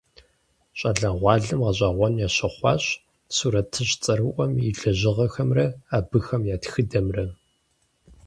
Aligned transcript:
Щӏалэгъуалэм 0.77 1.59
гъэщӀэгъуэн 1.65 2.13
ящыхъуащ 2.27 2.83
сурэтыщӀ 3.35 3.95
цӀэрыӀуэм 4.03 4.51
и 4.67 4.69
лэжьыгъэхэмрэ 4.79 5.65
абыхэм 5.97 6.41
я 6.55 6.57
тхыдэмрэ. 6.63 7.25